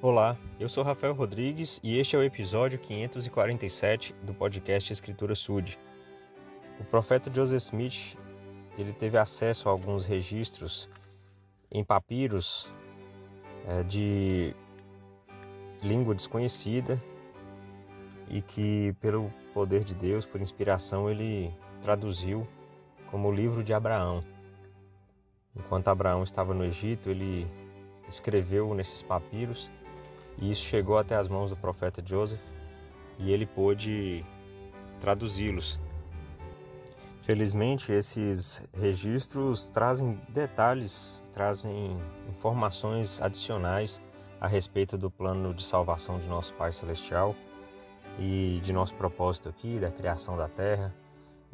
[0.00, 5.76] Olá, eu sou Rafael Rodrigues e este é o episódio 547 do podcast Escritura Sud.
[6.78, 8.16] O profeta Joseph Smith
[8.78, 10.88] ele teve acesso a alguns registros
[11.68, 12.72] em papiros
[13.66, 14.54] é, de
[15.82, 16.96] língua desconhecida
[18.28, 21.52] e que, pelo poder de Deus, por inspiração, ele
[21.82, 22.46] traduziu
[23.10, 24.22] como o livro de Abraão.
[25.56, 27.50] Enquanto Abraão estava no Egito, ele
[28.08, 29.68] escreveu nesses papiros
[30.40, 32.40] e isso chegou até as mãos do profeta Joseph
[33.18, 34.24] e ele pôde
[35.00, 35.78] traduzi-los.
[37.22, 44.00] Felizmente, esses registros trazem detalhes, trazem informações adicionais
[44.40, 47.34] a respeito do plano de salvação de nosso Pai Celestial
[48.18, 50.94] e de nosso propósito aqui, da criação da Terra.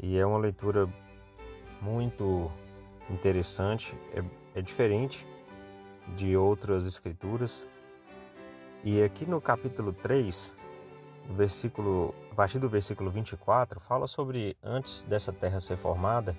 [0.00, 0.88] E é uma leitura
[1.80, 2.50] muito
[3.10, 4.22] interessante, é,
[4.58, 5.26] é diferente
[6.16, 7.66] de outras escrituras.
[8.86, 10.54] E aqui no capítulo 3,
[11.26, 16.36] no versículo, a partir do versículo 24, fala sobre antes dessa terra ser formada,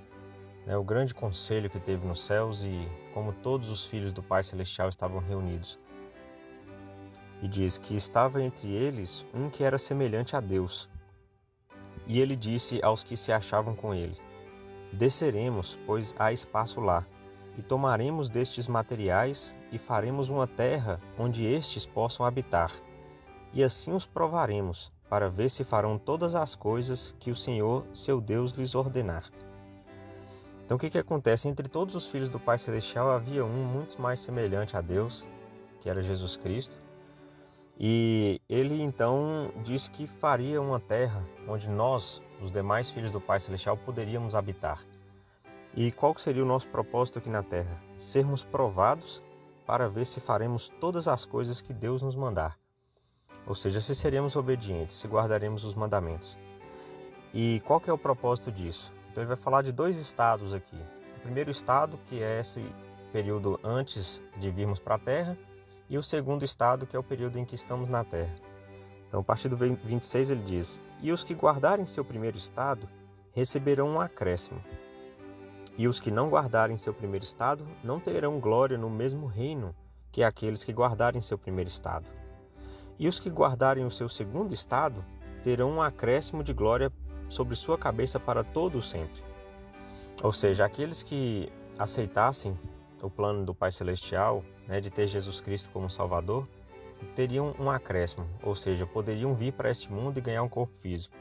[0.64, 4.44] né, o grande conselho que teve nos céus e como todos os filhos do Pai
[4.44, 5.80] Celestial estavam reunidos.
[7.42, 10.88] E diz que estava entre eles um que era semelhante a Deus.
[12.06, 14.22] E ele disse aos que se achavam com ele:
[14.94, 17.08] Desceremos, pois há espaço lá,
[17.58, 22.72] e tomaremos destes materiais e faremos uma terra onde estes possam habitar.
[23.54, 28.20] E assim os provaremos, para ver se farão todas as coisas que o Senhor, seu
[28.20, 29.32] Deus, lhes ordenar.
[30.66, 31.48] Então o que, que acontece?
[31.48, 35.26] Entre todos os filhos do Pai Celestial havia um muito mais semelhante a Deus,
[35.80, 36.76] que era Jesus Cristo.
[37.80, 43.40] E ele então disse que faria uma terra onde nós, os demais filhos do Pai
[43.40, 44.84] Celestial, poderíamos habitar.
[45.78, 47.82] E qual seria o nosso propósito aqui na terra?
[47.98, 49.22] Sermos provados
[49.66, 52.58] para ver se faremos todas as coisas que Deus nos mandar.
[53.46, 56.38] Ou seja, se seremos obedientes, se guardaremos os mandamentos.
[57.34, 58.94] E qual que é o propósito disso?
[59.12, 60.80] Então ele vai falar de dois estados aqui.
[61.18, 62.66] O primeiro estado, que é esse
[63.12, 65.38] período antes de virmos para a terra,
[65.90, 68.34] e o segundo estado, que é o período em que estamos na terra.
[69.08, 72.88] Então, a partir do 26 ele diz: E os que guardarem seu primeiro estado
[73.34, 74.64] receberão um acréscimo
[75.78, 79.76] e os que não guardarem seu primeiro estado não terão glória no mesmo reino
[80.12, 82.08] que aqueles que guardarem seu primeiro estado.
[82.98, 85.04] E os que guardarem o seu segundo estado
[85.44, 86.92] terão um acréscimo de glória
[87.28, 89.22] sobre sua cabeça para todo o sempre.
[90.24, 92.58] Ou seja, aqueles que aceitassem
[93.02, 96.48] o plano do Pai Celestial, né, de ter Jesus Cristo como Salvador,
[97.14, 101.16] teriam um acréscimo, ou seja, poderiam vir para este mundo e ganhar um corpo físico.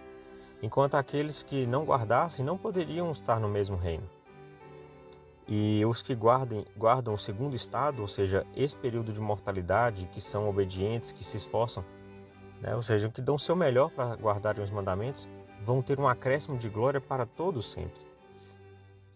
[0.62, 4.08] Enquanto aqueles que não guardassem não poderiam estar no mesmo reino.
[5.46, 10.20] E os que guardem, guardam o segundo estado, ou seja, esse período de mortalidade, que
[10.20, 11.84] são obedientes, que se esforçam,
[12.62, 12.74] né?
[12.74, 15.28] ou seja, que dão seu melhor para guardarem os mandamentos,
[15.62, 18.02] vão ter um acréscimo de glória para todos sempre.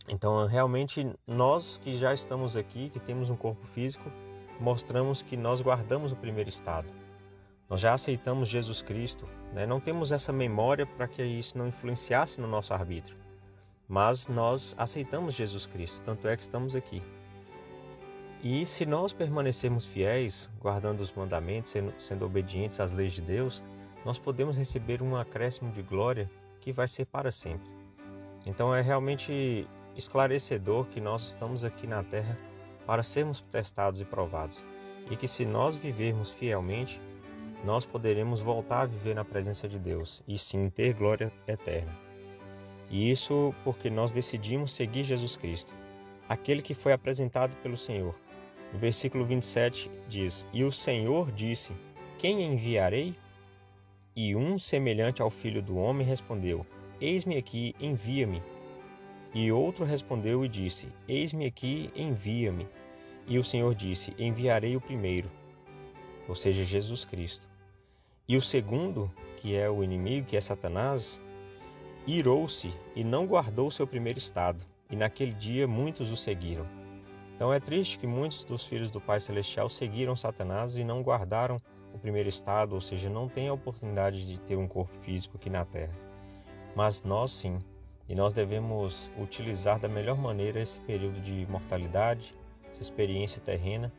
[0.07, 4.11] Então, realmente, nós que já estamos aqui, que temos um corpo físico,
[4.61, 6.89] mostramos que nós guardamos o primeiro estado.
[7.71, 9.67] Nós já aceitamos Jesus Cristo, né?
[9.67, 13.28] não temos essa memória para que isso não influenciasse no nosso arbítrio
[13.89, 17.03] mas nós aceitamos Jesus Cristo, tanto é que estamos aqui.
[18.43, 23.65] E se nós permanecermos fiéis, guardando os mandamentos, sendo, sendo obedientes às leis de Deus,
[24.05, 27.69] nós podemos receber um acréscimo de glória que vai ser para sempre.
[28.47, 29.67] Então é realmente
[29.97, 32.39] esclarecedor que nós estamos aqui na terra
[32.87, 34.65] para sermos testados e provados,
[35.11, 37.01] e que se nós vivermos fielmente,
[37.65, 42.08] nós poderemos voltar a viver na presença de Deus e sim ter glória eterna.
[42.91, 45.73] E isso porque nós decidimos seguir Jesus Cristo,
[46.29, 48.15] aquele que foi apresentado pelo Senhor.
[48.73, 51.73] No versículo 27 diz: E o Senhor disse:
[52.19, 53.15] Quem enviarei?
[54.17, 56.67] E um semelhante ao filho do homem respondeu:
[57.01, 58.43] Eis-me aqui, envia-me.
[59.35, 62.67] E outro respondeu e disse: Eis-me aqui, envia-me.
[63.27, 65.31] E o Senhor disse: Enviarei o primeiro,
[66.27, 67.47] ou seja, Jesus Cristo.
[68.27, 71.21] E o segundo, que é o inimigo, que é Satanás,
[72.07, 76.67] irou-se e não guardou seu primeiro estado, e naquele dia muitos o seguiram.
[77.35, 81.57] Então é triste que muitos dos filhos do Pai Celestial seguiram Satanás e não guardaram
[81.95, 85.49] o primeiro estado, ou seja, não têm a oportunidade de ter um corpo físico aqui
[85.49, 85.95] na terra.
[86.75, 87.59] Mas nós sim,
[88.09, 92.35] e nós devemos utilizar da melhor maneira esse período de mortalidade,
[92.71, 93.93] essa experiência terrena,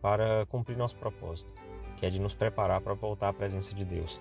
[0.00, 1.54] para cumprir nosso propósito,
[1.96, 4.20] que é de nos preparar para voltar à presença de Deus.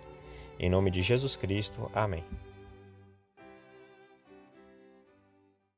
[0.60, 2.24] Em nome de Jesus Cristo, amém.